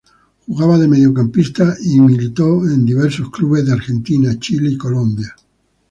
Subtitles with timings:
[0.47, 5.35] Jugaba de mediocampista y militó en diversos clubes de Argentina, Chile y Colombia.